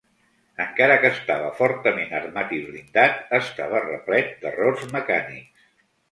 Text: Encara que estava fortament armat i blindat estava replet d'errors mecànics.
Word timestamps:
Encara 0.63 0.93
que 1.01 1.09
estava 1.17 1.49
fortament 1.57 2.15
armat 2.19 2.55
i 2.59 2.61
blindat 2.69 3.19
estava 3.39 3.83
replet 3.83 4.33
d'errors 4.47 4.87
mecànics. 4.97 5.69